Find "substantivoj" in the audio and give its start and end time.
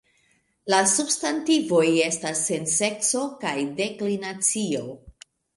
0.93-1.83